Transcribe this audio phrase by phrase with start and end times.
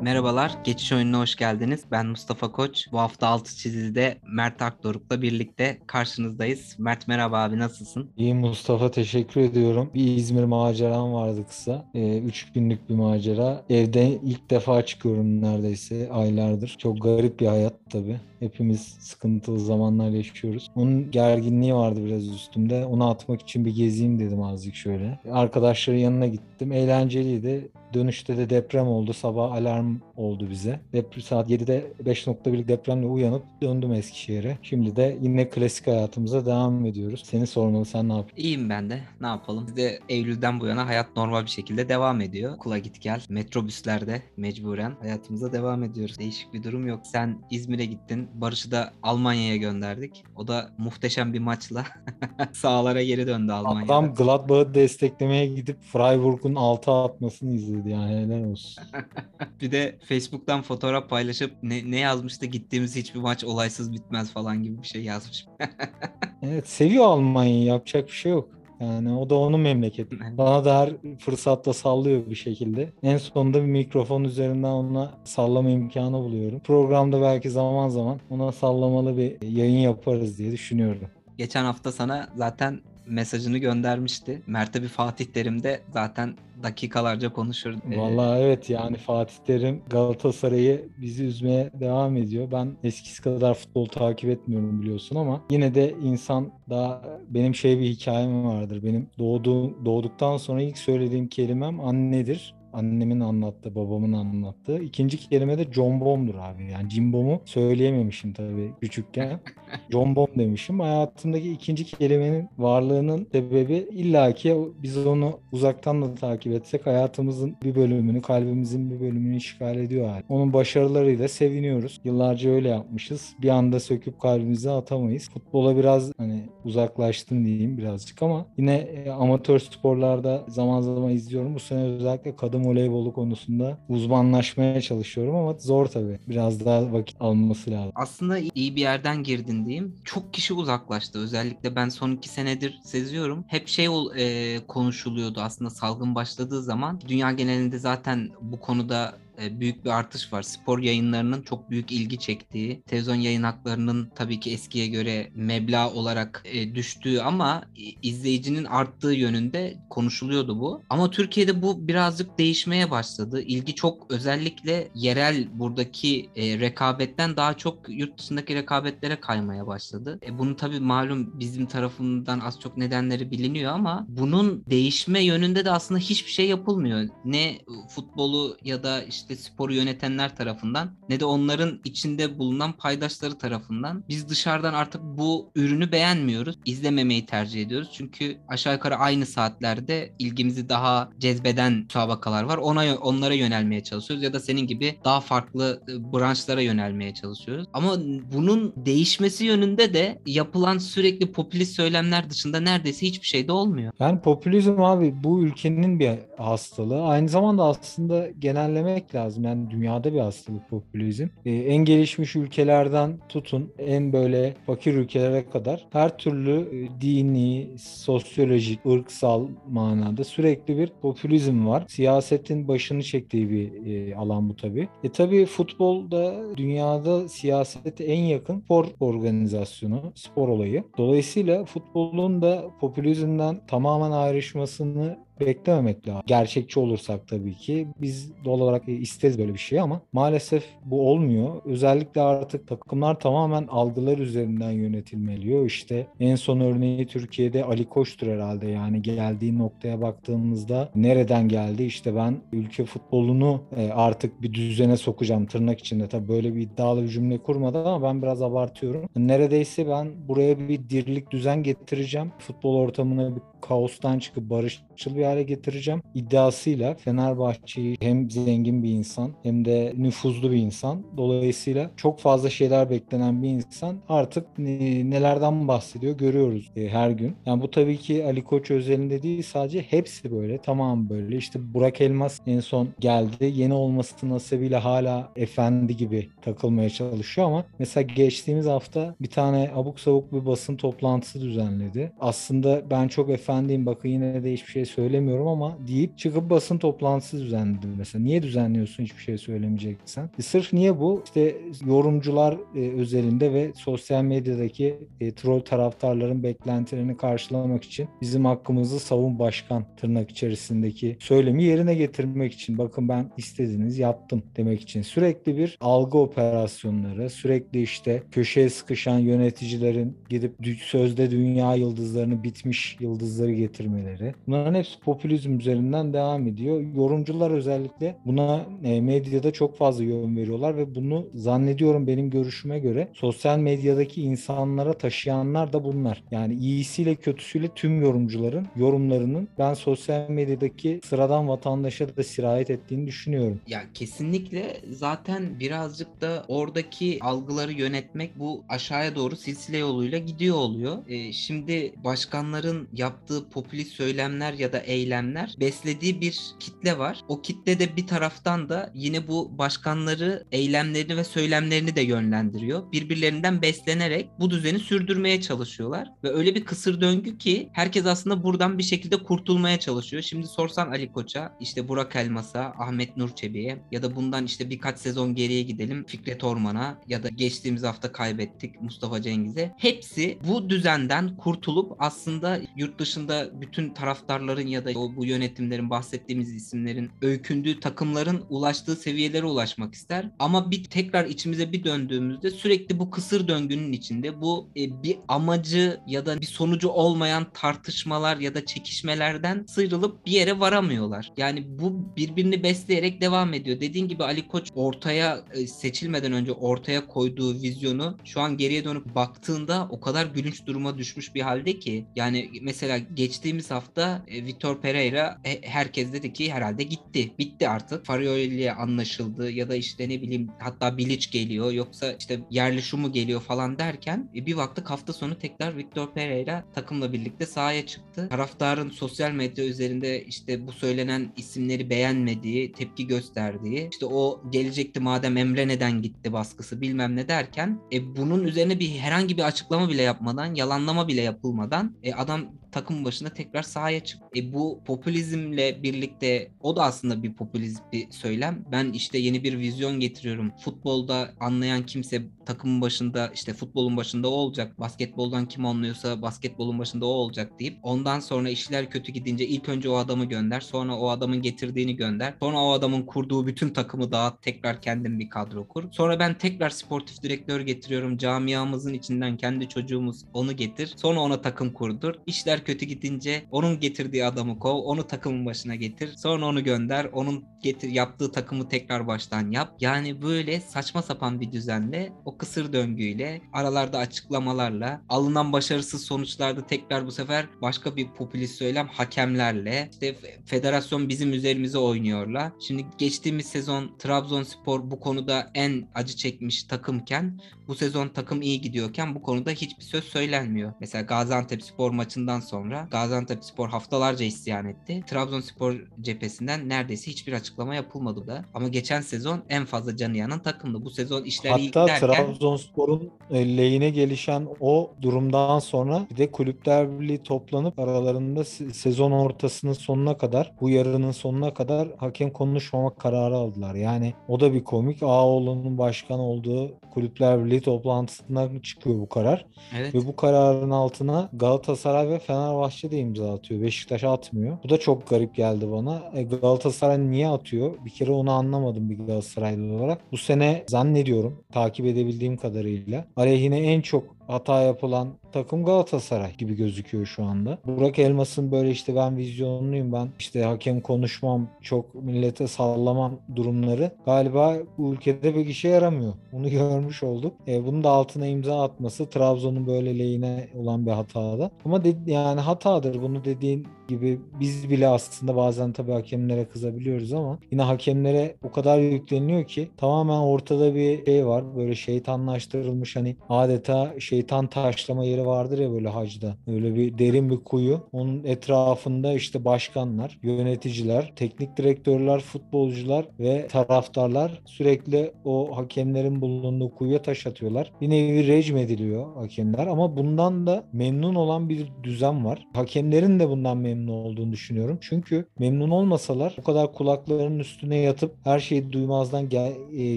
[0.00, 1.84] Merhabalar, Geçiş Oyununa hoş geldiniz.
[1.90, 2.86] Ben Mustafa Koç.
[2.92, 6.76] Bu hafta altı çizilde Mert Akdoruk'la birlikte karşınızdayız.
[6.78, 8.10] Mert merhaba abi, nasılsın?
[8.16, 9.90] İyi Mustafa teşekkür ediyorum.
[9.94, 11.84] Bir İzmir maceram vardı kısa.
[11.94, 13.64] Ee, üç günlük bir macera.
[13.70, 16.76] Evden ilk defa çıkıyorum neredeyse aylardır.
[16.78, 18.20] Çok garip bir hayat tabii.
[18.40, 20.70] Hepimiz sıkıntılı zamanlar yaşıyoruz.
[20.76, 22.86] Onun gerginliği vardı biraz üstümde.
[22.86, 25.18] Onu atmak için bir gezeyim dedim azıcık şöyle.
[25.32, 26.72] Arkadaşların yanına gittim.
[26.72, 27.68] Eğlenceliydi.
[27.94, 29.12] Dönüşte de deprem oldu.
[29.12, 30.80] Sabah alarm oldu bize.
[30.92, 34.58] Deprem, saat 7'de 5.1'lik depremle uyanıp döndüm Eskişehir'e.
[34.62, 37.22] Şimdi de yine klasik hayatımıza devam ediyoruz.
[37.24, 38.42] Seni sormalı sen ne yapıyorsun?
[38.42, 39.00] İyiyim ben de.
[39.20, 39.66] Ne yapalım?
[39.66, 42.54] Biz de Eylül'den bu yana hayat normal bir şekilde devam ediyor.
[42.54, 43.22] Okula git gel.
[43.28, 46.18] Metrobüslerde mecburen hayatımıza devam ediyoruz.
[46.18, 47.00] Değişik bir durum yok.
[47.06, 48.29] Sen İzmir'e gittin.
[48.34, 50.24] Barış'ı da Almanya'ya gönderdik.
[50.36, 51.84] O da muhteşem bir maçla
[52.52, 53.94] sahalara geri döndü Almanya'da.
[53.94, 58.84] Adam Gladbach'ı desteklemeye gidip Freiburg'un 6 atmasını izledi yani helal olsun.
[59.60, 64.82] bir de Facebook'tan fotoğraf paylaşıp ne, ne yazmıştı gittiğimiz hiçbir maç olaysız bitmez falan gibi
[64.82, 65.46] bir şey yazmış.
[66.42, 68.59] evet seviyor Almanya'yı yapacak bir şey yok.
[68.80, 70.16] Yani o da onun memleketi.
[70.38, 72.92] Bana da her fırsatta sallıyor bir şekilde.
[73.02, 76.60] En sonunda bir mikrofon üzerinden ona sallama imkanı buluyorum.
[76.60, 81.08] Programda belki zaman zaman ona sallamalı bir yayın yaparız diye düşünüyorum.
[81.38, 82.80] Geçen hafta sana zaten
[83.10, 84.42] mesajını göndermişti.
[84.46, 87.74] Mert'e bir Fatih Terim de zaten dakikalarca konuşur.
[87.96, 92.48] Vallahi evet yani Fatih Terim Galatasaray'ı bizi üzmeye devam ediyor.
[92.52, 97.86] Ben eskisi kadar futbol takip etmiyorum biliyorsun ama yine de insan daha benim şey bir
[97.86, 98.82] hikayem vardır.
[98.82, 104.82] Benim doğduğum doğduktan sonra ilk söylediğim kelimem annedir annemin anlattığı, babamın anlattığı.
[104.82, 106.70] İkinci kelime de John Bomb'dur abi.
[106.72, 109.40] Yani Jim Bomb'u söyleyememişim tabii küçükken.
[109.90, 110.80] John Bomb demişim.
[110.80, 118.22] Hayatımdaki ikinci kelimenin varlığının sebebi illaki biz onu uzaktan da takip etsek hayatımızın bir bölümünü,
[118.22, 120.24] kalbimizin bir bölümünü işgal ediyor hali.
[120.28, 122.00] Onun başarılarıyla seviniyoruz.
[122.04, 123.34] Yıllarca öyle yapmışız.
[123.42, 125.30] Bir anda söküp kalbimize atamayız.
[125.30, 131.54] Futbola biraz hani uzaklaştım diyeyim birazcık ama yine e, amatör sporlarda zaman zaman izliyorum.
[131.54, 136.18] Bu sene özellikle kadın voleybolu konusunda uzmanlaşmaya çalışıyorum ama zor tabii.
[136.28, 137.92] Biraz daha vakit alması lazım.
[137.94, 139.96] Aslında iyi bir yerden girdin diyeyim.
[140.04, 141.18] Çok kişi uzaklaştı.
[141.18, 143.44] Özellikle ben son iki senedir seziyorum.
[143.48, 147.00] Hep şey e, konuşuluyordu aslında salgın başladığı zaman.
[147.08, 149.12] Dünya genelinde zaten bu konuda
[149.60, 150.42] büyük bir artış var.
[150.42, 156.42] Spor yayınlarının çok büyük ilgi çektiği, televizyon yayın haklarının tabii ki eskiye göre meblağ olarak
[156.44, 157.62] e, düştüğü ama
[158.02, 160.82] izleyicinin arttığı yönünde konuşuluyordu bu.
[160.90, 163.42] Ama Türkiye'de bu birazcık değişmeye başladı.
[163.42, 170.18] İlgi çok özellikle yerel buradaki e, rekabetten daha çok yurt dışındaki rekabetlere kaymaya başladı.
[170.26, 175.70] E, bunu tabii malum bizim tarafından az çok nedenleri biliniyor ama bunun değişme yönünde de
[175.70, 177.08] aslında hiçbir şey yapılmıyor.
[177.24, 177.58] Ne
[177.88, 184.04] futbolu ya da işte işte sporu yönetenler tarafından ne de onların içinde bulunan paydaşları tarafından.
[184.08, 186.58] Biz dışarıdan artık bu ürünü beğenmiyoruz.
[186.64, 187.90] İzlememeyi tercih ediyoruz.
[187.92, 192.58] Çünkü aşağı yukarı aynı saatlerde ilgimizi daha cezbeden müsabakalar var.
[192.58, 197.66] Ona onlara yönelmeye çalışıyoruz ya da senin gibi daha farklı e, branşlara yönelmeye çalışıyoruz.
[197.72, 197.96] Ama
[198.32, 203.92] bunun değişmesi yönünde de yapılan sürekli popülist söylemler dışında neredeyse hiçbir şey de olmuyor.
[204.00, 207.02] Yani popülizm abi bu ülkenin bir hastalığı.
[207.02, 209.19] Aynı zamanda aslında genellemek lazım.
[209.42, 211.28] Yani dünyada bir hastalık popülizm.
[211.46, 218.86] Ee, en gelişmiş ülkelerden tutun en böyle fakir ülkelere kadar her türlü e, dini, sosyolojik,
[218.86, 221.84] ırksal manada sürekli bir popülizm var.
[221.88, 224.88] Siyasetin başını çektiği bir e, alan bu tabii.
[225.04, 230.84] E tabii futbolda dünyada siyasete en yakın spor organizasyonu, spor olayı.
[230.98, 236.22] Dolayısıyla futbolun da popülizmden tamamen ayrışmasını beklememek lazım.
[236.26, 241.62] Gerçekçi olursak tabii ki biz doğal olarak isteriz böyle bir şey ama maalesef bu olmuyor.
[241.64, 245.66] Özellikle artık takımlar tamamen algılar üzerinden yönetilmeliyor.
[245.66, 248.68] İşte en son örneği Türkiye'de Ali Koç'tur herhalde.
[248.68, 251.82] Yani geldiği noktaya baktığımızda nereden geldi?
[251.82, 256.08] İşte ben ülke futbolunu e, artık bir düzene sokacağım tırnak içinde.
[256.08, 259.08] Tabii böyle bir iddialı bir cümle kurmadı ama ben biraz abartıyorum.
[259.16, 262.32] Neredeyse ben buraya bir dirlik düzen getireceğim.
[262.38, 269.30] Futbol ortamına bir kaostan çıkıp barışçıl bir hale getireceğim iddiasıyla Fenerbahçe'yi hem zengin bir insan
[269.42, 271.02] hem de nüfuzlu bir insan.
[271.16, 277.36] Dolayısıyla çok fazla şeyler beklenen bir insan artık nelerden bahsediyor görüyoruz e, her gün.
[277.46, 281.36] Yani bu tabii ki Ali Koç özelinde değil sadece hepsi böyle tamam böyle.
[281.36, 283.52] İşte Burak Elmas en son geldi.
[283.54, 290.00] Yeni olması nasibıyla hala efendi gibi takılmaya çalışıyor ama mesela geçtiğimiz hafta bir tane abuk
[290.00, 292.12] sabuk bir basın toplantısı düzenledi.
[292.20, 296.78] Aslında ben çok efendiyim bakın yine de hiçbir şey söylemiyorum söylemiyorum ama deyip çıkıp basın
[296.78, 298.24] toplantısı düzenledi mesela.
[298.24, 300.30] Niye düzenliyorsun hiçbir şey söylemeyeceksen?
[300.38, 301.22] E sırf niye bu?
[301.24, 301.56] İşte
[301.86, 309.38] yorumcular e, özelinde ve sosyal medyadaki e, troll taraftarların beklentilerini karşılamak için bizim hakkımızı savun
[309.38, 315.78] başkan tırnak içerisindeki söylemi yerine getirmek için bakın ben istediniz yaptım demek için sürekli bir
[315.80, 324.74] algı operasyonları sürekli işte köşeye sıkışan yöneticilerin gidip sözde dünya yıldızlarını bitmiş yıldızları getirmeleri bunların
[324.74, 326.80] hepsi popülizm üzerinden devam ediyor.
[326.94, 333.08] Yorumcular özellikle buna e, medyada çok fazla yön veriyorlar ve bunu zannediyorum benim görüşüme göre
[333.14, 336.22] sosyal medyadaki insanlara taşıyanlar da bunlar.
[336.30, 343.60] Yani iyisiyle kötüsüyle tüm yorumcuların yorumlarının ben sosyal medyadaki sıradan vatandaşa da sirayet ettiğini düşünüyorum.
[343.66, 350.98] Ya kesinlikle zaten birazcık da oradaki algıları yönetmek bu aşağıya doğru silsile yoluyla gidiyor oluyor.
[351.08, 357.20] Ee, şimdi başkanların yaptığı popülist söylemler ya da eylemler beslediği bir kitle var.
[357.28, 362.92] O kitle de bir taraftan da yine bu başkanları eylemlerini ve söylemlerini de yönlendiriyor.
[362.92, 368.78] Birbirlerinden beslenerek bu düzeni sürdürmeye çalışıyorlar ve öyle bir kısır döngü ki herkes aslında buradan
[368.78, 370.22] bir şekilde kurtulmaya çalışıyor.
[370.22, 374.98] Şimdi sorsan Ali Koç'a, işte Burak Elmas'a, Ahmet Nur Çebi'ye ya da bundan işte birkaç
[374.98, 379.74] sezon geriye gidelim Fikret Orman'a ya da geçtiğimiz hafta kaybettik Mustafa Cengiz'e.
[379.78, 386.54] Hepsi bu düzenden kurtulup aslında yurt dışında bütün taraftarların ya da o bu yönetimlerin bahsettiğimiz
[386.54, 390.30] isimlerin öykündüğü takımların ulaştığı seviyelere ulaşmak ister.
[390.38, 396.00] Ama bir tekrar içimize bir döndüğümüzde sürekli bu kısır döngünün içinde bu e, bir amacı
[396.06, 401.32] ya da bir sonucu olmayan tartışmalar ya da çekişmelerden sıyrılıp bir yere varamıyorlar.
[401.36, 403.80] Yani bu birbirini besleyerek devam ediyor.
[403.80, 409.14] Dediğin gibi Ali Koç ortaya e, seçilmeden önce ortaya koyduğu vizyonu şu an geriye dönüp
[409.14, 414.69] baktığında o kadar gülünç duruma düşmüş bir halde ki yani mesela geçtiğimiz hafta e, Vitor
[414.74, 417.32] Pereira e, herkes dedi ki herhalde gitti.
[417.38, 418.06] Bitti artık.
[418.06, 422.96] Farioli ile anlaşıldı ya da işte ne bileyim hatta Bilic geliyor yoksa işte yerli şu
[422.96, 428.28] mu geliyor falan derken bir baktık hafta sonu tekrar Victor Pereira takımla birlikte sahaya çıktı.
[428.28, 435.36] Taraftarın sosyal medya üzerinde işte bu söylenen isimleri beğenmediği, tepki gösterdiği, işte o gelecekti madem
[435.36, 440.02] Emre neden gitti baskısı bilmem ne derken e, bunun üzerine bir herhangi bir açıklama bile
[440.02, 444.20] yapmadan, yalanlama bile yapılmadan e, adam takım başına tekrar sahaya çık.
[444.36, 448.64] E bu popülizmle birlikte o da aslında bir popülist bir söylem.
[448.72, 450.52] Ben işte yeni bir vizyon getiriyorum.
[450.64, 454.80] Futbolda anlayan kimse takımın başında işte futbolun başında o olacak.
[454.80, 459.88] Basketboldan kim anlıyorsa basketbolun başında o olacak deyip ondan sonra işler kötü gidince ilk önce
[459.88, 460.60] o adamı gönder.
[460.60, 462.34] Sonra o adamın getirdiğini gönder.
[462.40, 464.42] Sonra o adamın kurduğu bütün takımı dağıt.
[464.42, 465.84] Tekrar kendin bir kadro kur.
[465.92, 468.16] Sonra ben tekrar sportif direktör getiriyorum.
[468.16, 470.94] Camiamızın içinden kendi çocuğumuz onu getir.
[470.96, 472.14] Sonra ona takım kurdur.
[472.26, 474.76] İşler kötü gidince onun getirdiği adamı kov.
[474.76, 476.14] Onu takımın başına getir.
[476.16, 477.04] Sonra onu gönder.
[477.12, 479.76] Onun getir yaptığı takımı tekrar baştan yap.
[479.80, 487.06] Yani böyle saçma sapan bir düzenle o kısır döngüyle aralarda açıklamalarla alınan başarısız sonuçlarda tekrar
[487.06, 490.16] bu sefer başka bir popülist söylem hakemlerle işte
[490.46, 492.52] federasyon bizim üzerimize oynuyorlar.
[492.60, 499.14] Şimdi geçtiğimiz sezon Trabzonspor bu konuda en acı çekmiş takımken bu sezon takım iyi gidiyorken
[499.14, 500.72] bu konuda hiçbir söz söylenmiyor.
[500.80, 505.04] Mesela Gaziantep Spor maçından sonra Gaziantep Spor haftalarca isyan etti.
[505.06, 508.44] Trabzonspor cephesinden neredeyse hiçbir açıklama yapılmadı da.
[508.54, 510.84] Ama geçen sezon en fazla canı yanan takımdı.
[510.84, 512.00] Bu sezon işler Hatta iyi giderken...
[512.00, 519.72] Trabzonspor'un e, lehine gelişen o durumdan sonra bir de kulüpler birliği toplanıp aralarında sezon ortasının
[519.72, 523.74] sonuna kadar bu yarının sonuna kadar hakem konuşmamak kararı aldılar.
[523.74, 525.02] Yani o da bir komik.
[525.02, 529.46] Ağoğlu'nun başkan olduğu kulüpler birliği toplantısından çıkıyor bu karar.
[529.78, 529.94] Evet.
[529.94, 533.62] Ve bu kararın altına Galatasaray ve Fenerbahçe de imza atıyor.
[533.62, 534.58] Beşiktaş atmıyor.
[534.64, 536.02] Bu da çok garip geldi bana.
[536.14, 537.39] E, Galatasaray niye atıyor?
[537.84, 540.12] Bir kere onu anlamadım bir Galatasaraylı olarak.
[540.12, 547.06] Bu sene zannediyorum takip edebildiğim kadarıyla aleyhine en çok hata yapılan takım Galatasaray gibi gözüküyor
[547.06, 547.58] şu anda.
[547.66, 554.56] Burak Elmas'ın böyle işte ben vizyonluyum ben işte hakem konuşmam çok millete sallamam durumları galiba
[554.78, 556.12] bu ülkede pek işe yaramıyor.
[556.32, 557.32] Bunu görmüş olduk.
[557.48, 561.50] E, bunun da altına imza atması Trabzon'un böyle lehine olan bir hatada.
[561.64, 567.38] Ama de, yani hatadır bunu dediğin gibi biz bile aslında bazen tabii hakemlere kızabiliyoruz ama
[567.50, 571.56] yine hakemlere o kadar yükleniliyor ki tamamen ortada bir şey var.
[571.56, 576.36] Böyle şeytanlaştırılmış hani adeta şey şeytan taşlama yeri vardır ya böyle hacda.
[576.46, 577.80] Öyle bir derin bir kuyu.
[577.92, 587.02] Onun etrafında işte başkanlar, yöneticiler, teknik direktörler, futbolcular ve taraftarlar sürekli o hakemlerin bulunduğu kuyuya
[587.02, 587.72] taş atıyorlar.
[587.80, 592.46] Bir nevi rejim ediliyor hakemler ama bundan da memnun olan bir düzen var.
[592.54, 594.78] Hakemlerin de bundan memnun olduğunu düşünüyorum.
[594.80, 599.96] Çünkü memnun olmasalar bu kadar kulaklarının üstüne yatıp her şeyi duymazdan gel, e,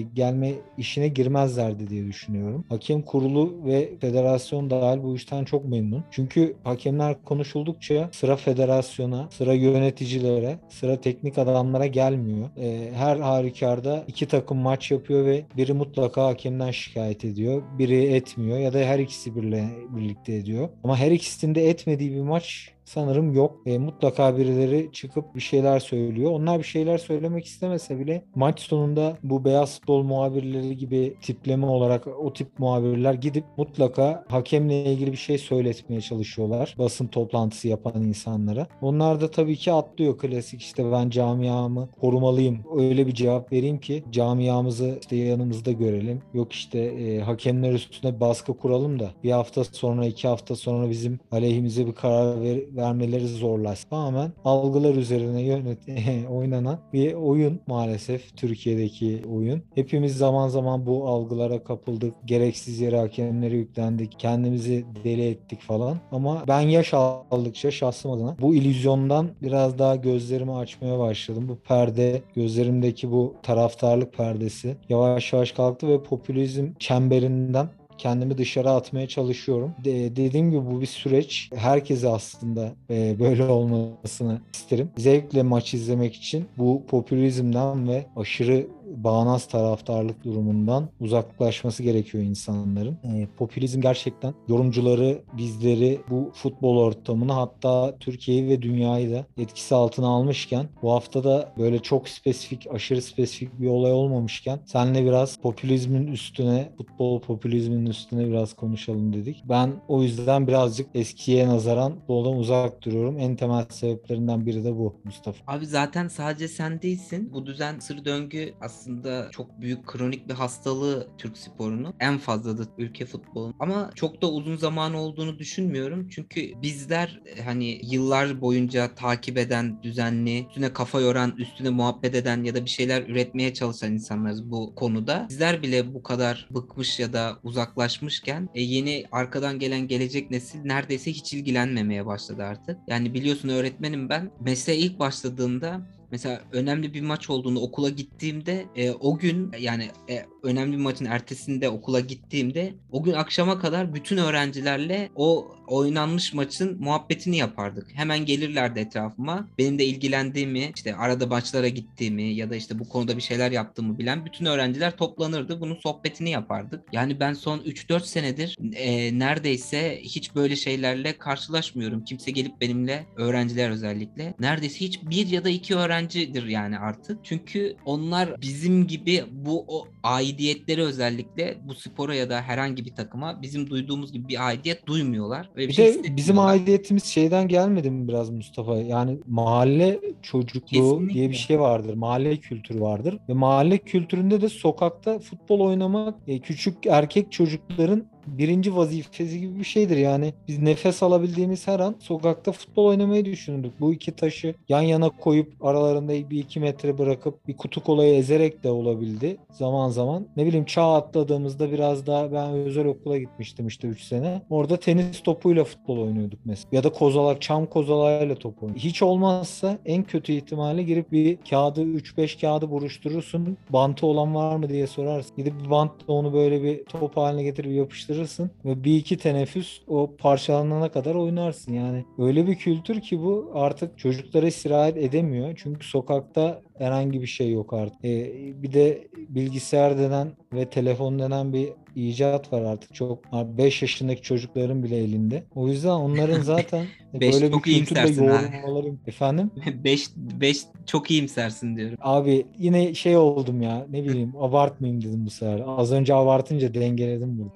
[0.00, 2.64] gelme işine girmezlerdi diye düşünüyorum.
[2.68, 6.04] Hakem kurulu ve federasyon dahil bu işten çok memnun.
[6.10, 12.48] Çünkü hakemler konuşuldukça sıra federasyona, sıra yöneticilere, sıra teknik adamlara gelmiyor.
[12.56, 17.62] E, her halükarda iki takım maç yapıyor ve biri mutlaka hakemden şikayet ediyor.
[17.78, 19.64] Biri etmiyor ya da her ikisi birle,
[19.96, 20.68] birlikte ediyor.
[20.84, 23.60] Ama her ikisinde etmediği bir maç sanırım yok.
[23.66, 26.30] E, mutlaka birileri çıkıp bir şeyler söylüyor.
[26.30, 32.06] Onlar bir şeyler söylemek istemese bile maç sonunda bu beyaz futbol muhabirleri gibi tipleme olarak
[32.06, 36.74] o tip muhabirler gidip mutlaka hakemle ilgili bir şey söyletmeye çalışıyorlar.
[36.78, 38.66] Basın toplantısı yapan insanlara.
[38.82, 42.58] Onlar da tabii ki atlıyor klasik işte ben camiamı korumalıyım.
[42.76, 46.22] Öyle bir cevap vereyim ki camiamızı işte yanımızda görelim.
[46.34, 51.18] Yok işte e, hakemler üstüne baskı kuralım da bir hafta sonra iki hafta sonra bizim
[51.32, 53.88] aleyhimize bir karar ver, vermeleri zorlaşsın.
[53.90, 55.78] Tamamen algılar üzerine yönet
[56.30, 59.62] oynanan bir oyun maalesef Türkiye'deki oyun.
[59.74, 62.14] Hepimiz zaman zaman bu algılara kapıldık.
[62.24, 64.18] Gereksiz yere hakemlere yüklendik.
[64.18, 65.96] Kendimizi deli ettik falan.
[66.12, 71.48] Ama ben yaş aldıkça şahsım adına bu illüzyondan biraz daha gözlerimi açmaya başladım.
[71.48, 79.08] Bu perde, gözlerimdeki bu taraftarlık perdesi yavaş yavaş kalktı ve popülizm çemberinden kendimi dışarı atmaya
[79.08, 79.74] çalışıyorum.
[79.84, 81.50] De, dediğim gibi bu bir süreç.
[81.54, 84.90] Herkese aslında e, böyle olmasını isterim.
[84.96, 92.98] Zevkle maç izlemek için bu popülizmden ve aşırı bağnaz taraftarlık durumundan uzaklaşması gerekiyor insanların.
[93.04, 100.06] E, popülizm gerçekten yorumcuları, bizleri bu futbol ortamını hatta Türkiye'yi ve dünyayı da etkisi altına
[100.06, 106.06] almışken bu hafta da böyle çok spesifik, aşırı spesifik bir olay olmamışken senle biraz popülizmin
[106.06, 109.42] üstüne, futbol popülizminin üstüne biraz konuşalım dedik.
[109.48, 113.18] Ben o yüzden birazcık eskiye nazaran futboldan uzak duruyorum.
[113.18, 115.52] En temel sebeplerinden biri de bu Mustafa.
[115.52, 117.30] Abi zaten sadece sen değilsin.
[117.32, 118.83] Bu düzen sır döngü aslında
[119.30, 121.94] çok büyük kronik bir hastalığı Türk sporunun.
[122.00, 123.54] En fazla da ülke futbolunun.
[123.58, 126.08] Ama çok da uzun zaman olduğunu düşünmüyorum.
[126.08, 132.54] Çünkü bizler hani yıllar boyunca takip eden, düzenli, üstüne kafa yoran, üstüne muhabbet eden ya
[132.54, 135.26] da bir şeyler üretmeye çalışan insanlarız bu konuda.
[135.30, 141.10] Bizler bile bu kadar bıkmış ya da uzaklaşmışken e, yeni arkadan gelen gelecek nesil neredeyse
[141.10, 142.78] hiç ilgilenmemeye başladı artık.
[142.88, 144.30] Yani biliyorsun öğretmenim ben.
[144.40, 150.26] Mesleğe ilk başladığımda mesela önemli bir maç olduğunu okula gittiğimde e, o gün yani e,
[150.44, 156.76] önemli bir maçın ertesinde okula gittiğimde o gün akşama kadar bütün öğrencilerle o oynanmış maçın
[156.80, 157.86] muhabbetini yapardık.
[157.94, 159.48] Hemen gelirlerdi etrafıma.
[159.58, 163.98] Benim de ilgilendiğimi, işte arada maçlara gittiğimi ya da işte bu konuda bir şeyler yaptığımı
[163.98, 165.60] bilen bütün öğrenciler toplanırdı.
[165.60, 166.84] Bunun sohbetini yapardık.
[166.92, 172.04] Yani ben son 3-4 senedir e, neredeyse hiç böyle şeylerle karşılaşmıyorum.
[172.04, 177.24] Kimse gelip benimle öğrenciler özellikle neredeyse hiç bir ya da iki öğrencidir yani artık.
[177.24, 179.88] Çünkü onlar bizim gibi bu o
[180.34, 185.50] aidiyetleri özellikle bu spora ya da herhangi bir takıma bizim duyduğumuz gibi bir aidiyet duymuyorlar.
[185.56, 188.76] Öyle Bir şey de bizim aidiyetimiz şeyden gelmedi mi biraz Mustafa?
[188.76, 191.14] Yani mahalle çocukluğu Kesinlikle.
[191.14, 191.94] diye bir şey vardır.
[191.94, 193.18] Mahalle kültürü vardır.
[193.28, 199.64] Ve mahalle kültüründe de sokakta futbol oynamak e, küçük erkek çocukların birinci vazifesi gibi bir
[199.64, 199.96] şeydir.
[199.96, 203.80] Yani biz nefes alabildiğimiz her an sokakta futbol oynamayı düşünürdük.
[203.80, 208.64] Bu iki taşı yan yana koyup aralarında bir iki metre bırakıp bir kutu kolayı ezerek
[208.64, 210.26] de olabildi zaman zaman.
[210.36, 214.42] Ne bileyim çağ atladığımızda biraz daha ben özel okula gitmiştim işte 3 sene.
[214.50, 216.68] Orada tenis topuyla futbol oynuyorduk mesela.
[216.72, 218.84] Ya da kozalak, çam kozalağıyla top oynuyorduk.
[218.84, 223.56] Hiç olmazsa en kötü ihtimalle girip bir kağıdı 3-5 kağıdı buruşturursun.
[223.70, 225.36] Bantı olan var mı diye sorarsın.
[225.36, 227.72] Gidip bir bantla onu böyle bir top haline getirip
[228.14, 231.72] yapıştırırsın ve bir iki teneffüs o parçalanana kadar oynarsın.
[231.72, 235.54] Yani öyle bir kültür ki bu artık çocuklara istirahat edemiyor.
[235.62, 238.04] Çünkü sokakta herhangi bir şey yok artık.
[238.04, 242.94] Ee, bir de bilgisayar denen ve telefon denen bir icat var artık.
[242.94, 245.44] Çok 5 yaşındaki çocukların bile elinde.
[245.54, 246.86] O yüzden onların zaten
[247.20, 248.94] Beş böyle bir kültürle yoğrulmaları.
[249.06, 249.50] Efendim?
[249.84, 251.98] 5 5 çok iyimsersin diyorum.
[252.00, 255.62] Abi yine şey oldum ya ne bileyim abartmayayım dedim bu sefer.
[255.66, 257.52] Az önce abartınca dengeledim bunu.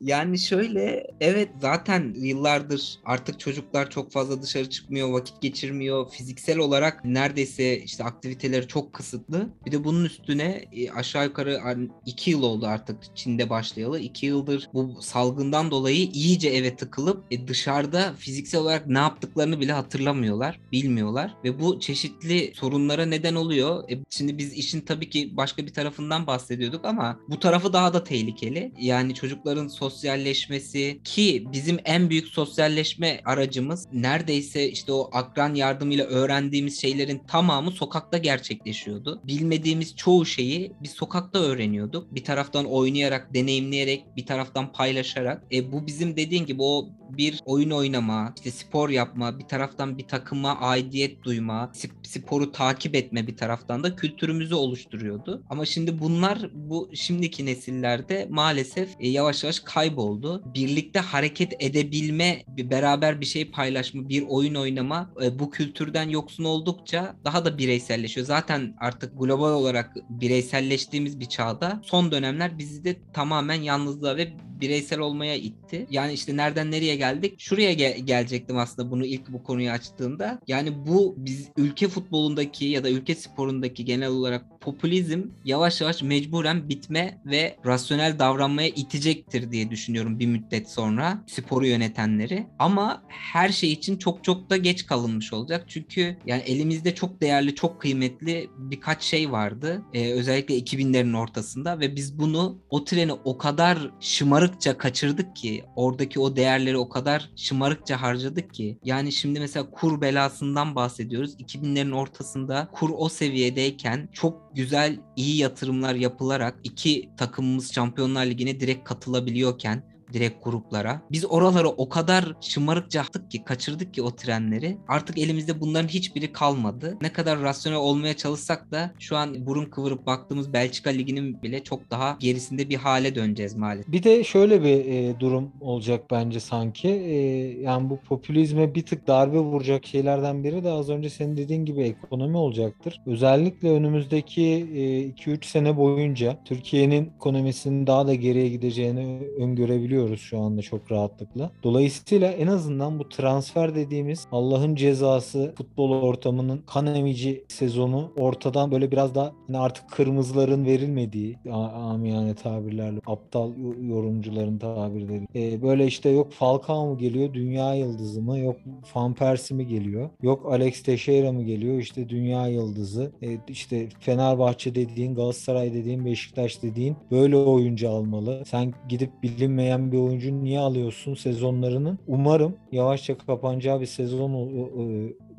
[0.00, 6.10] Yani şöyle evet zaten yıllardır artık çocuklar çok fazla dışarı çıkmıyor, vakit geçirmiyor.
[6.10, 8.04] Fiziksel olarak neredeyse işte
[8.48, 9.48] aktiviteleri çok kısıtlı.
[9.66, 11.60] Bir de bunun üstüne e, aşağı yukarı
[12.06, 14.00] 2 iki yıl oldu artık Çin'de başlayalı.
[14.00, 19.72] iki yıldır bu salgından dolayı iyice eve tıkılıp e, dışarıda fiziksel olarak ne yaptıklarını bile
[19.72, 23.90] hatırlamıyorlar, bilmiyorlar ve bu çeşitli sorunlara neden oluyor.
[23.90, 28.04] E, şimdi biz işin tabii ki başka bir tarafından bahsediyorduk ama bu tarafı daha da
[28.04, 28.72] tehlikeli.
[28.80, 36.80] Yani çocukların sosyalleşmesi ki bizim en büyük sosyalleşme aracımız neredeyse işte o akran yardımıyla öğrendiğimiz
[36.80, 39.20] şeylerin tamamı sokakta gerçekleşiyordu.
[39.24, 42.14] Bilmediğimiz çoğu şeyi biz sokakta öğreniyorduk.
[42.14, 45.42] Bir taraftan oynayarak, deneyimleyerek, bir taraftan paylaşarak.
[45.52, 50.08] E, bu bizim dediğin gibi o bir oyun oynama, işte spor yapma, bir taraftan bir
[50.08, 51.72] takıma aidiyet duyma,
[52.02, 55.42] sporu takip etme bir taraftan da kültürümüzü oluşturuyordu.
[55.50, 60.42] Ama şimdi bunlar bu şimdiki nesillerde maalesef e, yavaş yavaş kayboldu.
[60.54, 67.16] Birlikte hareket edebilme, beraber bir şey paylaşma, bir oyun oynama e, bu kültürden yoksun oldukça
[67.24, 68.26] daha da bireyselleşiyor.
[68.26, 74.98] Zaten artık global olarak bireyselleştiğimiz bir çağda son dönemler bizi de tamamen yalnızlığa ve bireysel
[74.98, 75.86] olmaya itti.
[75.90, 77.40] Yani işte nereden nereye geldik?
[77.40, 80.40] Şuraya gel- gelecektim aslında bunu ilk bu konuyu açtığımda.
[80.46, 86.68] Yani bu biz ülke futbolundaki ya da ülke sporundaki genel olarak popülizm yavaş yavaş mecburen
[86.68, 92.46] bitme ve rasyonel davranmaya itecektir diye düşünüyorum bir müddet sonra sporu yönetenleri.
[92.58, 95.64] Ama her şey için çok çok da geç kalınmış olacak.
[95.68, 99.82] Çünkü yani elimizde çok değerli, çok kıymetli birkaç şey vardı.
[99.94, 106.20] Ee, özellikle 2000'lerin ortasında ve biz bunu o treni o kadar şımarıkça kaçırdık ki oradaki
[106.20, 111.34] o değerleri o kadar şımarıkça harcadık ki yani şimdi mesela kur belasından bahsediyoruz.
[111.34, 118.88] 2000'lerin ortasında kur o seviyedeyken çok güzel iyi yatırımlar yapılarak iki takımımız Şampiyonlar Ligi'ne direkt
[118.88, 121.02] katılabiliyorken direkt gruplara.
[121.10, 124.78] Biz oraları o kadar şımarıkça attık ki kaçırdık ki o trenleri.
[124.88, 126.96] Artık elimizde bunların hiçbiri kalmadı.
[127.02, 131.90] Ne kadar rasyonel olmaya çalışsak da şu an burun kıvırıp baktığımız Belçika Ligi'nin bile çok
[131.90, 133.92] daha gerisinde bir hale döneceğiz maalesef.
[133.92, 136.88] Bir de şöyle bir e, durum olacak bence sanki.
[136.88, 137.16] E,
[137.62, 141.82] yani bu popülizme bir tık darbe vuracak şeylerden biri de az önce senin dediğin gibi
[141.82, 143.00] ekonomi olacaktır.
[143.06, 144.42] Özellikle önümüzdeki
[144.74, 150.92] e, 2-3 sene boyunca Türkiye'nin ekonomisinin daha da geriye gideceğini öngörebiliyoruz görebiliyoruz şu anda çok
[150.92, 151.50] rahatlıkla.
[151.62, 158.90] Dolayısıyla en azından bu transfer dediğimiz Allah'ın cezası futbol ortamının kan emici sezonu ortadan böyle
[158.90, 161.38] biraz daha hani artık kırmızıların verilmediği
[161.74, 165.26] amiyane tabirlerle aptal yorumcuların tabirleri.
[165.34, 168.56] Ee, böyle işte yok Falcao mu geliyor dünya yıldızı mı yok
[168.94, 174.74] Van Persie mi geliyor yok Alex Teixeira mı geliyor işte dünya yıldızı ee, işte Fenerbahçe
[174.74, 178.42] dediğin Galatasaray dediğin Beşiktaş dediğin böyle oyuncu almalı.
[178.46, 181.98] Sen gidip bilinmeyen bir oyuncu niye alıyorsun sezonlarının?
[182.06, 184.30] Umarım yavaşça kapanacağı bir sezon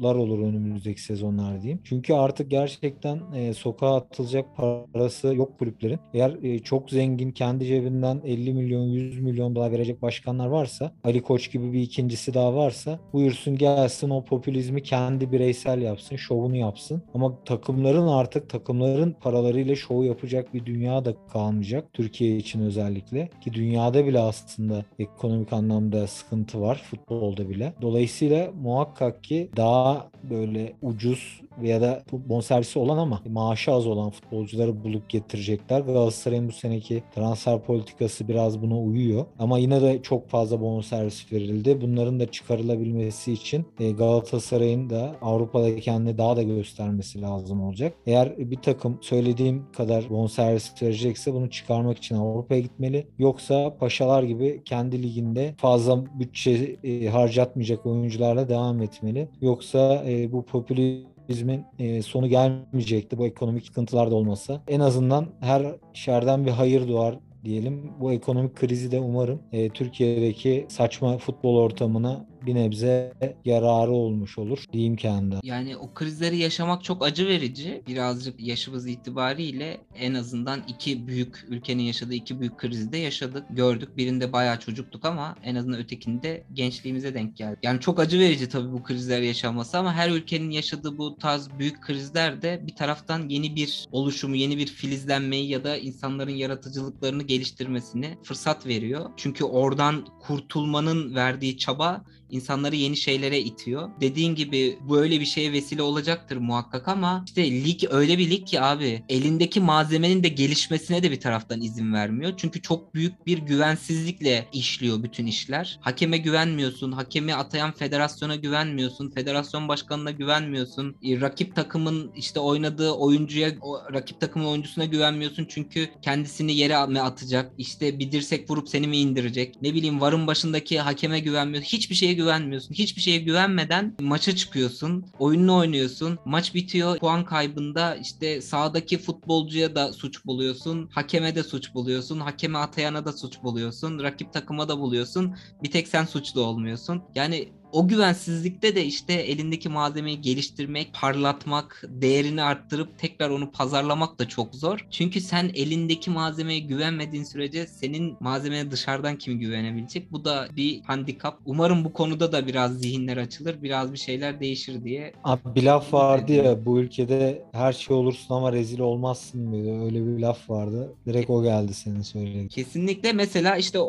[0.03, 1.79] lar olur önümüzdeki sezonlar diyeyim.
[1.83, 4.45] Çünkü artık gerçekten e, sokağa atılacak
[4.93, 5.99] parası yok kulüplerin.
[6.13, 11.21] Eğer e, çok zengin kendi cebinden 50 milyon 100 milyon daha verecek başkanlar varsa Ali
[11.21, 17.01] Koç gibi bir ikincisi daha varsa buyursun gelsin o popülizmi kendi bireysel yapsın, şovunu yapsın.
[17.13, 21.93] Ama takımların artık takımların paralarıyla şov yapacak bir dünya da kalmayacak.
[21.93, 27.73] Türkiye için özellikle ki dünyada bile aslında ekonomik anlamda sıkıntı var futbolda bile.
[27.81, 34.09] Dolayısıyla muhakkak ki daha daha böyle ucuz veya da bonservisi olan ama maaşı az olan
[34.09, 35.81] futbolcuları bulup getirecekler.
[35.81, 39.25] Galatasaray'ın bu seneki transfer politikası biraz buna uyuyor.
[39.39, 41.81] Ama yine de çok fazla bonservis verildi.
[41.81, 47.93] Bunların da çıkarılabilmesi için e, Galatasaray'ın da Avrupa'da kendini daha da göstermesi lazım olacak.
[48.05, 53.07] Eğer bir takım söylediğim kadar bonservis verecekse bunu çıkarmak için Avrupa'ya gitmeli.
[53.19, 56.51] Yoksa paşalar gibi kendi liginde fazla bütçe
[56.83, 59.29] e, harcatmayacak oyuncularla devam etmeli.
[59.41, 64.61] Yoksa e, bu popülizm kapitalizmin e, sonu gelmeyecekti bu ekonomik sıkıntılar da olmasa.
[64.67, 67.91] En azından her şerden bir hayır doğar diyelim.
[67.99, 73.13] Bu ekonomik krizi de umarım e, Türkiye'deki saçma futbol ortamına bir nebze
[73.45, 75.35] yararı olmuş olur diyeyim kendi.
[75.43, 77.83] Yani o krizleri yaşamak çok acı verici.
[77.87, 83.45] Birazcık yaşımız itibariyle en azından iki büyük ülkenin yaşadığı iki büyük krizi de yaşadık.
[83.49, 83.97] Gördük.
[83.97, 87.59] Birinde bayağı çocuktuk ama en azından ötekinde gençliğimize denk geldi.
[87.63, 91.81] Yani çok acı verici tabii bu krizler yaşanması ama her ülkenin yaşadığı bu tarz büyük
[91.81, 98.17] krizler de bir taraftan yeni bir oluşumu, yeni bir filizlenmeyi ya da insanların yaratıcılıklarını geliştirmesini
[98.23, 99.09] fırsat veriyor.
[99.17, 103.89] Çünkü oradan kurtulmanın verdiği çaba insanları yeni şeylere itiyor.
[104.01, 108.61] Dediğin gibi böyle bir şeye vesile olacaktır muhakkak ama işte lig öyle bir lig ki
[108.61, 112.33] abi elindeki malzemenin de gelişmesine de bir taraftan izin vermiyor.
[112.37, 115.79] Çünkü çok büyük bir güvensizlikle işliyor bütün işler.
[115.81, 120.95] Hakeme güvenmiyorsun, hakemi atayan federasyona güvenmiyorsun, federasyon başkanına güvenmiyorsun.
[121.03, 123.51] E, rakip takımın işte oynadığı oyuncuya,
[123.93, 129.61] rakip takımın oyuncusuna güvenmiyorsun çünkü kendisini yere atacak, işte bir dirsek vurup seni mi indirecek,
[129.61, 132.73] ne bileyim varın başındaki hakeme güvenmiyorsun, hiçbir şeye güvenmiyorsun.
[132.73, 139.93] Hiçbir şeye güvenmeden maça çıkıyorsun, oyununu oynuyorsun, maç bitiyor, puan kaybında işte sahadaki futbolcuya da
[139.93, 145.35] suç buluyorsun, hakeme de suç buluyorsun, hakeme atayana da suç buluyorsun, rakip takıma da buluyorsun.
[145.63, 147.03] Bir tek sen suçlu olmuyorsun.
[147.15, 154.27] Yani o güvensizlikte de işte elindeki malzemeyi geliştirmek, parlatmak, değerini arttırıp tekrar onu pazarlamak da
[154.27, 154.87] çok zor.
[154.91, 160.11] Çünkü sen elindeki malzemeye güvenmediğin sürece senin malzemeye dışarıdan kim güvenebilecek?
[160.11, 161.39] Bu da bir handikap.
[161.45, 165.13] Umarım bu konuda da biraz zihinler açılır, biraz bir şeyler değişir diye.
[165.23, 169.85] Abi bir laf vardı ya bu ülkede her şey olursun ama rezil olmazsın mıydı?
[169.85, 170.93] Öyle bir laf vardı.
[171.05, 172.47] Direkt o geldi senin söylediğin.
[172.47, 173.79] Kesinlikle mesela işte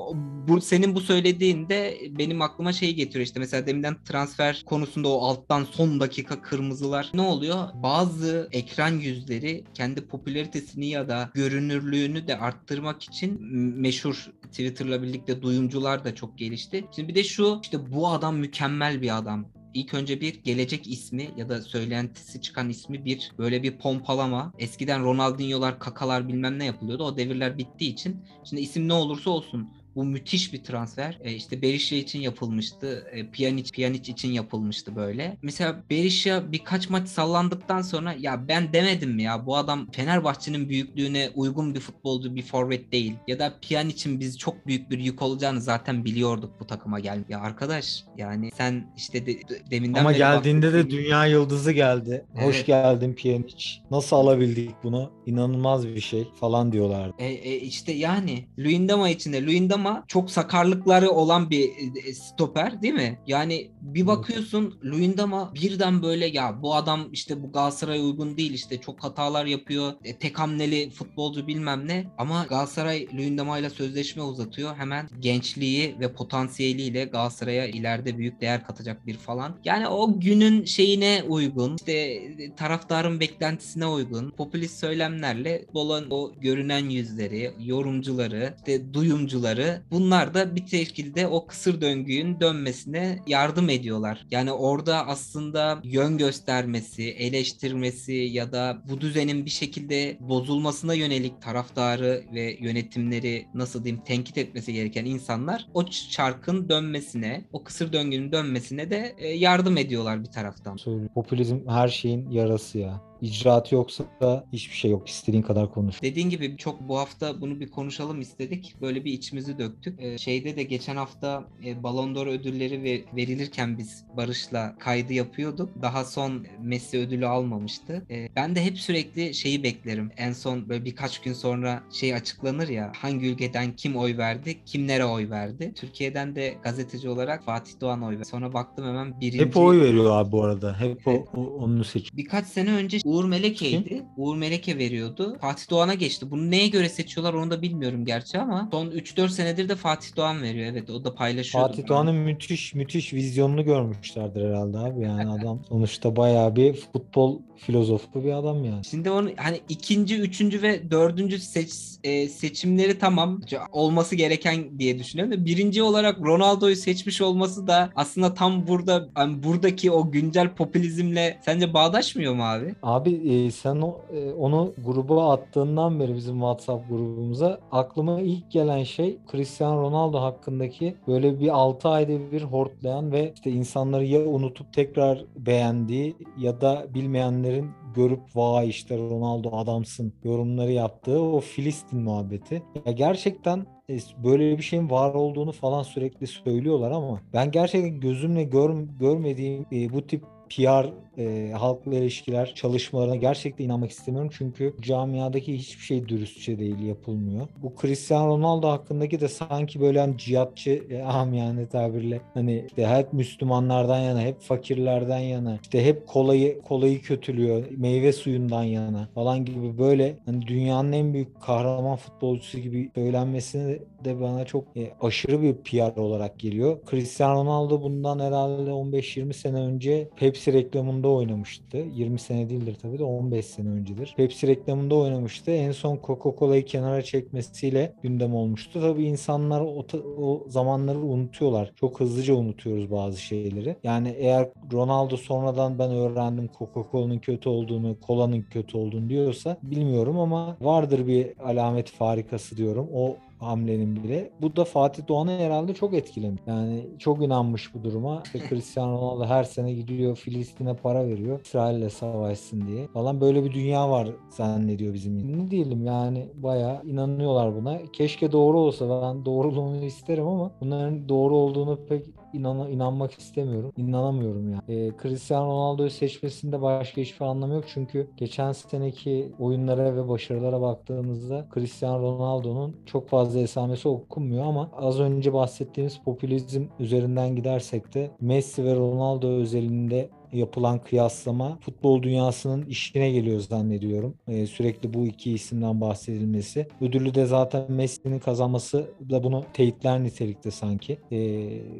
[0.49, 5.65] bu senin bu söylediğinde benim aklıma şey getiriyor işte mesela deminden transfer konusunda o alttan
[5.65, 7.69] son dakika kırmızılar ne oluyor?
[7.75, 13.43] Bazı ekran yüzleri kendi popülaritesini ya da görünürlüğünü de arttırmak için
[13.81, 16.85] meşhur Twitter'la birlikte duyumcular da çok gelişti.
[16.97, 21.31] Şimdi bir de şu işte bu adam mükemmel bir adam İlk önce bir gelecek ismi
[21.37, 24.53] ya da söylentisi çıkan ismi bir böyle bir pompalama.
[24.59, 27.05] Eskiden Ronaldinho'lar, Kakalar bilmem ne yapılıyordu.
[27.05, 31.19] O devirler bittiği için şimdi isim ne olursa olsun bu müthiş bir transfer.
[31.25, 33.07] E, işte Berisha için yapılmıştı.
[33.13, 35.37] E, Pjanic, Pjanic için yapılmıştı böyle.
[35.43, 41.31] Mesela Berisha birkaç maç sallandıktan sonra ya ben demedim mi ya bu adam Fenerbahçe'nin büyüklüğüne
[41.35, 43.15] uygun bir futbolcu, bir forvet değil.
[43.29, 47.25] Ya da Pjanic'in biz çok büyük bir yük olacağını zaten biliyorduk bu takıma gel.
[47.29, 49.37] Ya arkadaş yani sen işte de,
[49.71, 52.25] deminden Ama geldiğinde de dünya yıldızı geldi.
[52.35, 52.67] Hoş Evet.
[52.67, 53.67] geldin Pjanic.
[53.91, 55.13] Nasıl alabildik bunu?
[55.31, 57.15] İnanılmaz bir şey falan diyorlardı.
[57.19, 61.71] E, e, işte yani Luyendama için de Luyendama çok sakarlıkları olan bir
[62.07, 63.19] e, stoper değil mi?
[63.27, 68.81] Yani bir bakıyorsun Luyendama birden böyle ya bu adam işte bu Galatasaray'a uygun değil işte
[68.81, 69.93] çok hatalar yapıyor.
[70.05, 74.77] E, tek hamleli futbolcu bilmem ne ama Galatasaray Luyendama ile sözleşme uzatıyor.
[74.77, 79.57] Hemen gençliği ve potansiyeliyle Galatasaray'a ileride büyük değer katacak bir falan.
[79.65, 84.77] Yani o günün şeyine uygun işte e, taraftarın beklentisine uygun popülist
[85.21, 92.41] söylemlerle dolan o görünen yüzleri, yorumcuları, işte duyumcuları bunlar da bir şekilde o kısır döngünün
[92.41, 94.27] dönmesine yardım ediyorlar.
[94.31, 102.25] Yani orada aslında yön göstermesi, eleştirmesi ya da bu düzenin bir şekilde bozulmasına yönelik taraftarı
[102.35, 108.91] ve yönetimleri nasıl diyeyim tenkit etmesi gereken insanlar o çarkın dönmesine, o kısır döngünün dönmesine
[108.91, 110.77] de e, yardım ediyorlar bir taraftan.
[111.15, 113.10] Popülizm her şeyin yarası ya.
[113.23, 115.09] İcraat yoksa da hiçbir şey yok.
[115.09, 116.03] İstediğin kadar konuş.
[116.03, 118.75] Dediğin gibi çok bu hafta bunu bir konuşalım istedik.
[118.81, 120.01] Böyle bir içimizi döktük.
[120.01, 125.83] Ee, şeyde de geçen hafta e, Ballon d'Or ödülleri ve verilirken biz Barış'la kaydı yapıyorduk.
[125.83, 128.07] Daha son Messi ödülü almamıştı.
[128.11, 130.11] Ee, ben de hep sürekli şeyi beklerim.
[130.17, 135.05] En son böyle birkaç gün sonra şey açıklanır ya hangi ülkeden kim oy verdi, kimlere
[135.05, 135.73] oy verdi.
[135.75, 138.25] Türkiye'den de gazeteci olarak Fatih Doğan oy verdi.
[138.25, 139.45] Sonra baktım hemen birinci...
[139.45, 140.81] Hep oy veriyor abi bu arada.
[140.81, 142.17] Hep o, o onu seçiyor.
[142.17, 144.03] Birkaç sene önce Uğur Meleke'ydi.
[144.17, 145.37] Uğur Meleke veriyordu.
[145.41, 146.31] Fatih Doğan'a geçti.
[146.31, 150.43] Bunu neye göre seçiyorlar onu da bilmiyorum gerçi ama son 3-4 senedir de Fatih Doğan
[150.43, 150.67] veriyor.
[150.73, 151.69] Evet o da paylaşıyordu.
[151.69, 155.05] Fatih Doğan'ın müthiş müthiş vizyonunu görmüşlerdir herhalde abi.
[155.05, 158.85] Yani adam sonuçta bayağı bir futbol filozofu bir adam yani.
[158.85, 161.73] Şimdi onu hani ikinci, üçüncü ve dördüncü seç,
[162.05, 163.41] e, seçimleri tamam
[163.73, 165.33] olması gereken diye düşünüyorum.
[165.33, 171.41] da Birinci olarak Ronaldo'yu seçmiş olması da aslında tam burada hani buradaki o güncel popülizmle
[171.45, 172.75] sence bağdaşmıyor mu abi?
[172.83, 178.83] Abi e, sen o, e, onu gruba attığından beri bizim WhatsApp grubumuza aklıma ilk gelen
[178.83, 184.73] şey Cristiano Ronaldo hakkındaki böyle bir 6 ayda bir hortlayan ve işte insanları ya unutup
[184.73, 192.63] tekrar beğendiği ya da bilmeyenlerin görüp vay işte Ronaldo adamsın yorumları yaptığı o Filistin muhabbeti.
[192.87, 198.45] Ya gerçekten e, böyle bir şeyin var olduğunu falan sürekli söylüyorlar ama ben gerçekten gözümle
[198.45, 204.31] gör, görmediğim e, bu tip PR e, halkla ilişkiler çalışmalarına gerçekten inanmak istemiyorum.
[204.39, 207.49] Çünkü camiadaki hiçbir şey dürüstçe değil yapılmıyor.
[207.63, 213.13] Bu Cristiano Ronaldo hakkındaki de sanki böyle hani cihatçı e, amiyane tabirle hani işte hep
[213.13, 219.79] Müslümanlardan yana, hep fakirlerden yana, işte hep kolayı kolayı kötülüyor, meyve suyundan yana falan gibi
[219.79, 225.55] böyle hani dünyanın en büyük kahraman futbolcusu gibi söylenmesini de bana çok e, aşırı bir
[225.55, 226.79] PR olarak geliyor.
[226.91, 231.77] Cristiano Ronaldo bundan herhalde 15-20 sene önce Pepsi reklamında oynamıştı.
[231.77, 234.15] 20 sene değildir tabii de 15 sene öncedir.
[234.17, 235.51] Pepsi reklamında oynamıştı.
[235.51, 238.81] En son Coca-Cola'yı kenara çekmesiyle gündem olmuştu.
[238.81, 239.87] Tabii insanlar o,
[240.19, 241.73] o zamanları unutuyorlar.
[241.77, 243.77] Çok hızlıca unutuyoruz bazı şeyleri.
[243.85, 250.57] Yani eğer Ronaldo sonradan ben öğrendim Coca-Cola'nın kötü olduğunu, kolanın kötü olduğunu diyorsa bilmiyorum ama
[250.61, 252.89] vardır bir alamet farikası diyorum.
[252.95, 254.31] O hamlenin bile.
[254.43, 256.43] Bu da Fatih Doğan'ı herhalde çok etkilemiş.
[256.47, 258.23] Yani çok inanmış bu duruma.
[258.25, 261.41] İşte Cristiano Ronaldo her sene gidiyor Filistin'e para veriyor.
[261.45, 262.87] İsrail'le savaşsın diye.
[262.87, 265.39] Falan böyle bir dünya var zannediyor bizim.
[265.39, 267.79] Ne diyelim yani bayağı inanıyorlar buna.
[267.93, 273.73] Keşke doğru olsa ben doğruluğunu isterim ama bunların doğru olduğunu pek inan inanmak istemiyorum.
[273.77, 274.63] İnanamıyorum yani.
[274.69, 277.65] E, Cristiano Ronaldo'yu seçmesinde başka hiçbir anlamı yok.
[277.75, 285.01] Çünkü geçen seneki oyunlara ve başarılara baktığımızda Cristiano Ronaldo'nun çok fazla esamesi okunmuyor ama az
[285.01, 293.11] önce bahsettiğimiz popülizm üzerinden gidersek de Messi ve Ronaldo özelinde yapılan kıyaslama futbol dünyasının işine
[293.11, 294.15] geliyor zannediyorum.
[294.29, 296.69] Ee, sürekli bu iki isimden bahsedilmesi.
[296.81, 300.99] Ödülü de zaten Messi'nin kazanması da bunu teyitler nitelikte sanki.
[301.11, 301.17] Ee,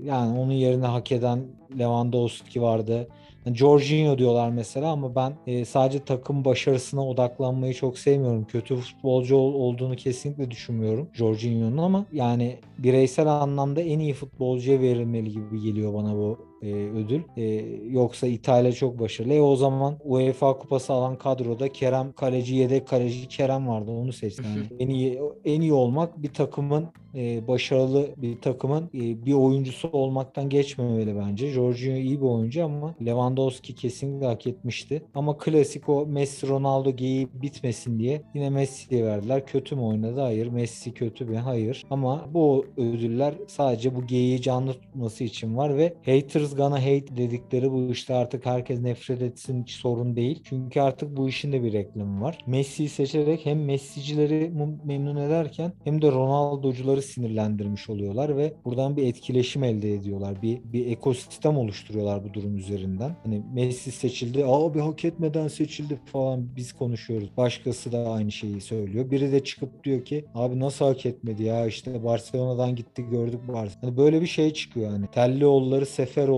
[0.05, 1.41] yani onun yerine hak eden
[1.79, 3.09] Lewandowski vardı.
[3.47, 8.45] Yani Jorginho diyorlar mesela ama ben e, sadece takım başarısına odaklanmayı çok sevmiyorum.
[8.45, 15.31] Kötü futbolcu ol, olduğunu kesinlikle düşünmüyorum Jorginho'nun ama yani bireysel anlamda en iyi futbolcuya verilmeli
[15.31, 17.21] gibi geliyor bana bu e, ödül.
[17.37, 17.45] E,
[17.91, 19.35] yoksa İtalya çok başarılı.
[19.35, 23.91] E, o zaman UEFA kupası alan kadroda Kerem kaleci yedek kaleci Kerem vardı.
[23.91, 24.43] Onu seçti.
[24.43, 29.89] Yani en iyi en iyi olmak bir takımın e, başarılı bir takımın e, bir oyuncusu
[29.89, 31.51] olmaktan geçmemeli bence.
[31.51, 35.03] Jorginho iyi bir oyuncu ama Lewandowski kesinlikle hak etmişti.
[35.15, 39.47] Ama klasik o Messi Ronaldo geyiği bitmesin diye yine Messi'ye verdiler.
[39.47, 40.21] Kötü mü oynadı?
[40.21, 40.47] Hayır.
[40.47, 41.37] Messi kötü mü?
[41.37, 41.85] Hayır.
[41.91, 47.73] Ama bu ödüller sadece bu geyiği canlı tutması için var ve haters gonna hate dedikleri
[47.73, 50.43] bu işte artık herkes nefret etsin hiç sorun değil.
[50.45, 52.39] Çünkü artık bu işin de bir reklamı var.
[52.47, 54.53] Messi'yi seçerek hem Messi'cileri
[54.85, 60.43] memnun ederken hem de Ronaldo'cuları sinirlendirmiş oluyorlar ve buradan bir etkileşim elde ediyorlar.
[60.43, 63.17] Bir bir ekosistem oluşturuyorlar bu durum üzerinden.
[63.23, 64.45] Hani Messi seçildi.
[64.45, 67.29] Abi hak etmeden seçildi falan biz konuşuyoruz.
[67.37, 69.11] Başkası da aynı şeyi söylüyor.
[69.11, 73.71] Biri de çıkıp diyor ki abi nasıl hak etmedi ya işte Barcelona'dan gitti gördük Barcelona.
[73.81, 75.07] Hani böyle bir şey çıkıyor hani.
[75.07, 75.87] Tellioğulları,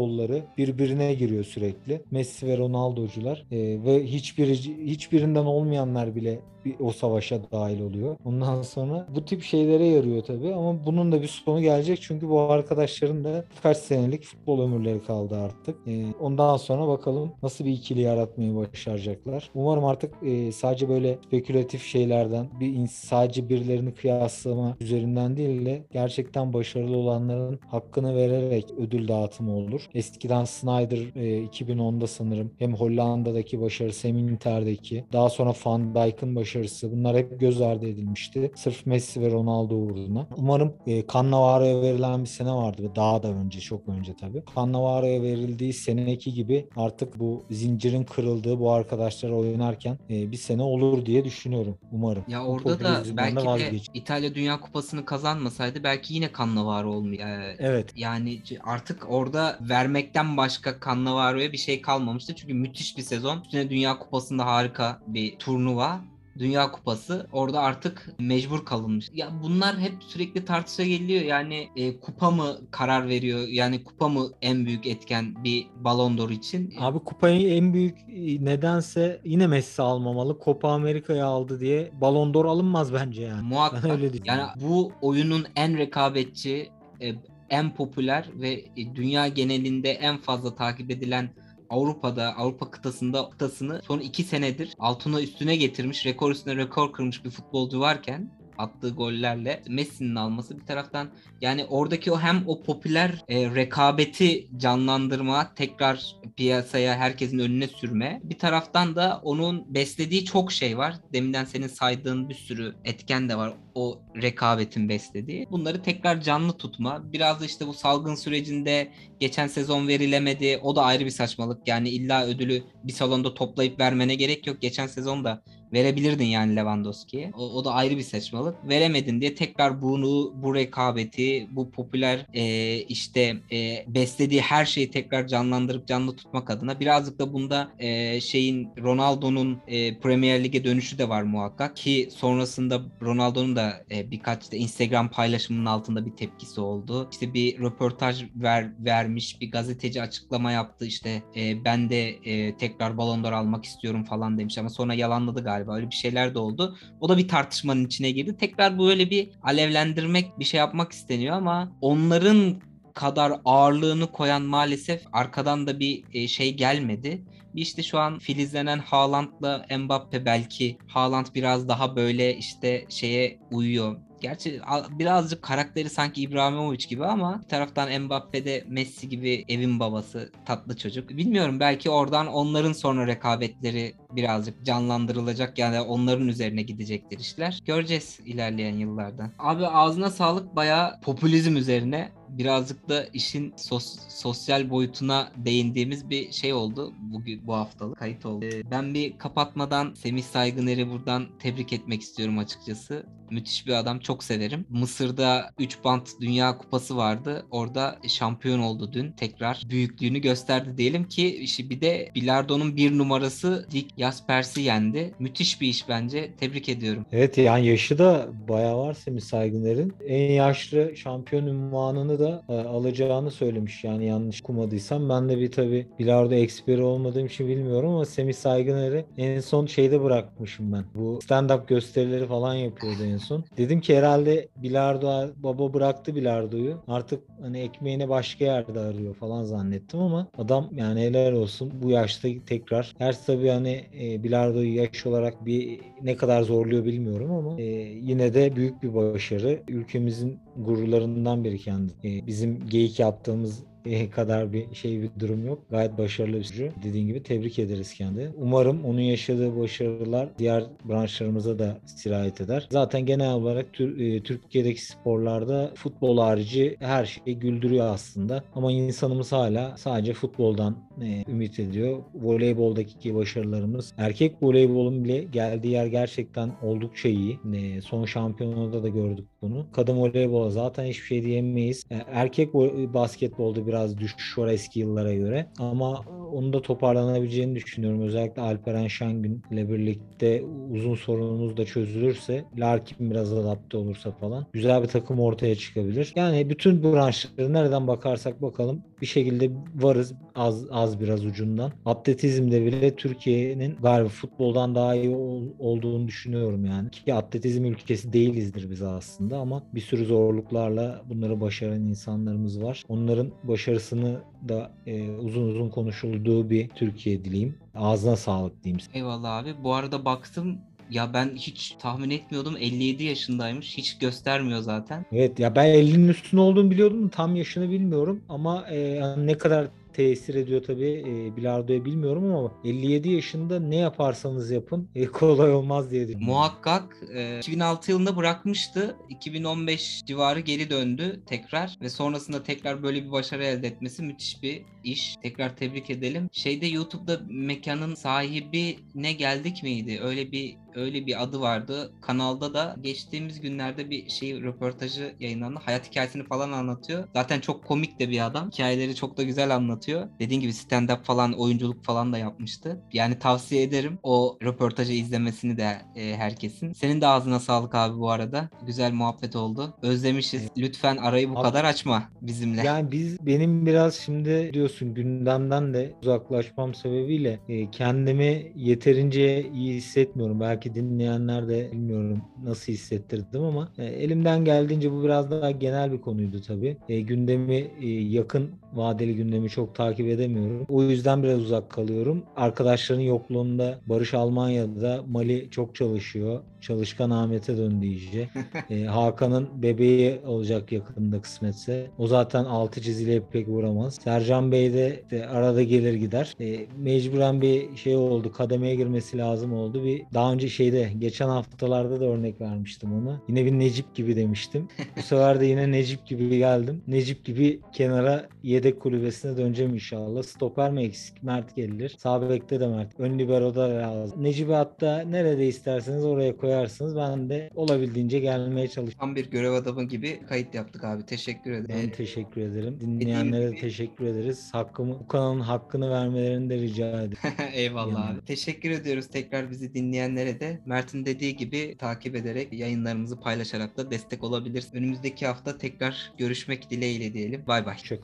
[0.02, 2.02] Seferoğulları birbirine giriyor sürekli.
[2.10, 4.54] Messi ve Ronaldo'cular ee, ve hiçbiri
[4.86, 8.16] hiçbirinden olmayanlar bile bir, o savaşa dahil oluyor.
[8.24, 12.40] Ondan sonra bu tip şeylere yarıyor tabii ama bunun da bir sonu gelecek çünkü bu
[12.40, 15.76] arkadaşların da kaç senelik futbol ömürleri kaldı artık.
[15.86, 19.50] E, ondan sonra bakalım nasıl bir ikili yaratmayı başaracaklar.
[19.54, 26.52] Umarım artık e, sadece böyle spekülatif şeylerden bir sadece birilerini kıyaslama üzerinden değil de gerçekten
[26.52, 29.88] başarılı olanların hakkını vererek ödül dağıtımı olur.
[29.94, 36.92] Eskiden Snyder e, 2010'da sanırım hem Hollanda'daki başarısı hem Inter'deki daha sonra Van Dijk'ın başarısı
[36.92, 38.52] bunlar hep göz ardı edilmişti.
[38.56, 40.26] Sırf Messi ve Ronaldo uğruna.
[40.36, 42.92] Umarım e, Cannavaro'ya verilen bir sene vardı.
[42.96, 44.42] Daha da önce, çok önce tabii.
[44.56, 51.06] Cannavaro'ya verildiği seneki gibi artık bu zincirin kırıldığı bu arkadaşlar oynarken e, bir sene olur
[51.06, 51.78] diye düşünüyorum.
[51.92, 52.24] Umarım.
[52.28, 57.28] Ya orada da belki de İtalya Dünya Kupası'nı kazanmasaydı belki yine Cannavaro olmuyor.
[57.58, 57.92] Evet.
[57.96, 62.34] Yani artık orada vermekten başka Cannavaro'ya bir şey kalmamıştı.
[62.34, 63.40] Çünkü müthiş bir sezon.
[63.40, 66.00] Üstüne Dünya Kupası'nda harika bir turnuva
[66.38, 69.10] Dünya Kupası orada artık mecbur kalınmış.
[69.14, 71.22] Ya bunlar hep sürekli tartışa geliyor.
[71.22, 73.48] Yani e, kupa mı karar veriyor?
[73.48, 76.74] Yani kupa mı en büyük etken bir Ballon d'Or için?
[76.80, 80.38] Abi kupayı en büyük e, nedense yine Messi almamalı.
[80.44, 83.42] Copa Amerika'yı aldı diye Ballon d'Or alınmaz bence yani.
[83.42, 83.84] Muhakkak.
[83.84, 86.70] Ben öyle yani bu oyunun en rekabetçi,
[87.02, 87.14] e,
[87.52, 91.30] en popüler ve e, dünya genelinde en fazla takip edilen
[91.70, 97.30] Avrupa'da, Avrupa kıtasında kıtasını son iki senedir altına üstüne getirmiş, rekor üstüne rekor kırmış bir
[97.30, 101.10] futbolcu varken attığı gollerle Messi'nin alması bir taraftan
[101.40, 108.20] yani oradaki o hem o popüler e, rekabeti canlandırma, tekrar piyasaya herkesin önüne sürme.
[108.24, 110.94] Bir taraftan da onun beslediği çok şey var.
[111.12, 115.46] Deminden senin saydığın bir sürü etken de var o rekabetin beslediği.
[115.50, 117.12] Bunları tekrar canlı tutma.
[117.12, 120.60] Biraz da işte bu salgın sürecinde geçen sezon verilemedi.
[120.62, 121.68] O da ayrı bir saçmalık.
[121.68, 124.60] Yani illa ödülü bir salonda toplayıp vermene gerek yok.
[124.60, 127.30] Geçen sezon da verebilirdin yani Lewandowski'ye.
[127.34, 128.68] O, o da ayrı bir saçmalık.
[128.68, 135.26] Veremedin diye tekrar bunu, bu rekabeti, bu popüler e, işte e, beslediği her şeyi tekrar
[135.26, 141.08] canlandırıp canlı tutmak adına birazcık da bunda e, şeyin Ronaldo'nun e, Premier Lig'e dönüşü de
[141.08, 147.08] var muhakkak ki sonrasında Ronaldo'nun da e, birkaç işte Instagram paylaşımının altında bir tepkisi oldu.
[147.12, 152.98] İşte bir röportaj ver, vermiş, bir gazeteci açıklama yaptı işte e, ben de e, tekrar
[152.98, 155.76] Ballon d'Or almak istiyorum falan demiş ama sonra yalanladı galiba.
[155.76, 156.76] Öyle bir şeyler de oldu.
[157.00, 158.36] O da bir tartışmanın içine girdi.
[158.36, 162.62] Tekrar böyle bir alevlendirmek, bir şey yapmak isteniyor ama onların
[162.94, 167.22] kadar ağırlığını koyan maalesef arkadan da bir e, şey gelmedi.
[167.54, 174.60] İşte şu an filizlenen Haaland'la Mbappe belki Haaland biraz daha böyle işte şeye uyuyor Gerçi
[174.90, 180.76] birazcık karakteri sanki İbrahimovic gibi ama bir taraftan Mbappe de Messi gibi evin babası tatlı
[180.76, 181.10] çocuk.
[181.10, 187.62] Bilmiyorum belki oradan onların sonra rekabetleri birazcık canlandırılacak yani onların üzerine gidecektir işler.
[187.64, 189.30] Göreceğiz ilerleyen yıllarda.
[189.38, 196.52] Abi ağzına sağlık bayağı popülizm üzerine birazcık da işin sos, sosyal boyutuna değindiğimiz bir şey
[196.52, 198.44] oldu bugün bu haftalık kayıt oldu.
[198.44, 203.06] Ee, ben bir kapatmadan Semih Saygıner'i buradan tebrik etmek istiyorum açıkçası.
[203.30, 204.66] Müthiş bir adam çok severim.
[204.68, 207.46] Mısır'da 3 bant Dünya Kupası vardı.
[207.50, 209.12] Orada şampiyon oldu dün.
[209.12, 215.14] Tekrar büyüklüğünü gösterdi diyelim ki işte bir de Bilardo'nun bir numarası Dick Jaspers'i yendi.
[215.18, 216.34] Müthiş bir iş bence.
[216.40, 217.06] Tebrik ediyorum.
[217.12, 219.94] Evet yani yaşı da bayağı var Semih Saygıner'in.
[220.06, 225.08] En yaşlı şampiyon ünvanını da e, alacağını söylemiş yani yanlış okumadıysam.
[225.08, 230.02] Ben de bir tabi bilardo eksperi olmadığım için bilmiyorum ama Semih Saygıner'i en son şeyde
[230.02, 230.84] bırakmışım ben.
[230.94, 233.44] Bu stand-up gösterileri falan yapıyordu en son.
[233.56, 236.76] Dedim ki herhalde bilardo baba bıraktı bilardoyu.
[236.88, 242.28] Artık hani ekmeğini başka yerde arıyor falan zannettim ama adam yani helal olsun bu yaşta
[242.46, 242.94] tekrar.
[242.98, 247.64] Her tabi hani e, bilardoyu yaş olarak bir ne kadar zorluyor bilmiyorum ama e,
[248.02, 249.62] yine de büyük bir başarı.
[249.68, 251.92] Ülkemizin gururlarından biri kendi.
[252.04, 253.64] E, bizim geyik yaptığımız
[254.14, 255.58] kadar bir şey bir durum yok.
[255.70, 256.72] Gayet başarılı bir sürücü.
[256.82, 258.30] Dediğin gibi tebrik ederiz kendi.
[258.36, 262.68] Umarım onun yaşadığı başarılar diğer branşlarımıza da sirayet eder.
[262.70, 268.44] Zaten genel olarak e, Türkiye'deki sporlarda futbol harici her şey güldürüyor aslında.
[268.54, 272.02] Ama insanımız hala sadece futboldan e, ümit ediyor.
[272.14, 277.38] Voleyboldaki başarılarımız erkek voleybolun bile geldiği yer gerçekten oldukça iyi.
[277.54, 279.66] E, son şampiyonada da gördük bunu.
[279.72, 281.84] Kadın voleybola zaten hiçbir şey diyemeyiz.
[281.90, 282.54] erkek
[282.94, 285.46] basketbolda biraz düşüş var eski yıllara göre.
[285.58, 288.02] Ama onu da toparlanabileceğini düşünüyorum.
[288.02, 294.82] Özellikle Alperen Şengün ile birlikte uzun sorunumuz da çözülürse, Larkin biraz adapte olursa falan güzel
[294.82, 296.12] bir takım ortaya çıkabilir.
[296.16, 301.72] Yani bütün branşları nereden bakarsak bakalım bir şekilde varız az az biraz ucundan.
[301.86, 306.90] Atletizmde bile Türkiye'nin galiba futboldan daha iyi ol, olduğunu düşünüyorum yani.
[306.90, 312.84] Ki atletizm ülkesi değilizdir biz aslında ama bir sürü zorluklarla bunları başaran insanlarımız var.
[312.88, 317.58] Onların başarısını da e, uzun uzun konuşulduğu bir Türkiye dileyim.
[317.74, 318.80] Ağzına sağlık diyeyim.
[318.94, 319.54] Eyvallah abi.
[319.64, 320.58] Bu arada baktım
[320.92, 323.76] ya ben hiç tahmin etmiyordum 57 yaşındaymış.
[323.78, 325.06] Hiç göstermiyor zaten.
[325.12, 327.08] Evet ya ben 50'nin üstünde olduğunu biliyordum.
[327.08, 333.10] Tam yaşını bilmiyorum ama e, ne kadar tesir ediyor tabii e, bilardoya bilmiyorum ama 57
[333.10, 336.34] yaşında ne yaparsanız yapın e, kolay olmaz diye düşünüyorum.
[336.34, 338.96] Muhakkak e, 2006 yılında bırakmıştı.
[339.10, 344.62] 2015 civarı geri döndü tekrar ve sonrasında tekrar böyle bir başarı elde etmesi müthiş bir
[344.84, 345.16] iş.
[345.22, 346.28] Tekrar tebrik edelim.
[346.32, 350.00] Şeyde YouTube'da mekanın sahibi ne geldik miydi?
[350.02, 351.92] Öyle bir öyle bir adı vardı.
[352.00, 355.60] Kanalda da geçtiğimiz günlerde bir şey röportajı yayınlandı.
[355.64, 357.08] Hayat hikayesini falan anlatıyor.
[357.16, 358.50] Zaten çok komik de bir adam.
[358.50, 360.08] Hikayeleri çok da güzel anlatıyor.
[360.20, 362.82] Dediğim gibi stand-up falan, oyunculuk falan da yapmıştı.
[362.92, 366.72] Yani tavsiye ederim o röportajı izlemesini de e, herkesin.
[366.72, 368.48] Senin de ağzına sağlık abi bu arada.
[368.66, 369.74] Güzel muhabbet oldu.
[369.82, 370.48] Özlemişiz.
[370.58, 372.62] Lütfen arayı bu abi, kadar açma bizimle.
[372.62, 380.40] Yani biz benim biraz şimdi diyorsun gündemden de uzaklaşmam sebebiyle e, kendimi yeterince iyi hissetmiyorum.
[380.40, 385.92] Belki belki dinleyenler de bilmiyorum nasıl hissettirdim ama e, elimden geldiğince bu biraz daha genel
[385.92, 386.76] bir konuydu tabii.
[386.88, 390.66] E, gündemi e, yakın vadeli gündemi çok takip edemiyorum.
[390.68, 392.22] O yüzden biraz uzak kalıyorum.
[392.36, 396.40] Arkadaşların yokluğunda Barış Almanya'da Mali çok çalışıyor.
[396.60, 398.28] Çalışkan Ahmet'e döndü iyice.
[398.70, 401.90] Ee, Hakan'ın bebeği olacak yakında kısmetse.
[401.98, 403.94] O zaten altı çizgiyle pek vuramaz.
[404.04, 406.34] Sercan Bey de işte arada gelir gider.
[406.40, 408.32] Ee, mecburen bir şey oldu.
[408.32, 409.84] Kademeye girmesi lazım oldu.
[409.84, 413.20] Bir daha önce şeyde geçen haftalarda da örnek vermiştim onu.
[413.28, 414.68] Yine bir Necip gibi demiştim.
[414.96, 416.82] Bu sefer de yine Necip gibi geldim.
[416.86, 418.28] Necip gibi kenara
[418.64, 420.22] yedek kulübesine döneceğim inşallah.
[420.22, 421.22] Stoper mi eksik?
[421.22, 421.94] Mert gelir.
[421.98, 423.00] Sağ bekte de Mert.
[423.00, 424.22] Ön libero'da lazım.
[424.24, 426.96] Necip'i hatta nerede isterseniz oraya koyarsınız.
[426.96, 428.98] Ben de olabildiğince gelmeye çalışıyorum.
[429.00, 431.06] Tam bir görev adamı gibi kayıt yaptık abi.
[431.06, 431.90] Teşekkür Ben ederim.
[431.96, 432.78] teşekkür ederim.
[432.80, 434.50] Dinleyenlere de gibi- teşekkür ederiz.
[434.52, 437.18] Hakkımı, bu kanalın hakkını vermelerini de rica ederim.
[437.52, 438.18] Eyvallah Yani.
[438.18, 438.24] abi.
[438.26, 440.60] Teşekkür ediyoruz tekrar bizi dinleyenlere de.
[440.66, 444.74] Mert'in dediği gibi takip ederek yayınlarımızı paylaşarak da destek olabilirsiniz.
[444.74, 447.42] Önümüzdeki hafta tekrar görüşmek dileğiyle diyelim.
[447.46, 447.76] Bay bay.
[447.76, 447.98] Çok.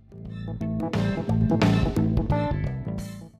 [0.48, 1.97] Thank you.